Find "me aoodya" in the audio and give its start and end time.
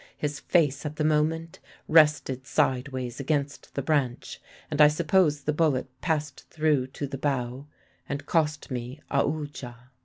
8.71-9.75